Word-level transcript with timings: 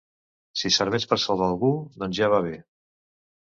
Si 0.61 0.71
serveix 0.77 1.05
per 1.11 1.19
salvar 1.25 1.51
algú, 1.51 1.71
doncs 2.05 2.21
ja 2.23 2.33
va 2.37 2.43
bé. 2.51 2.59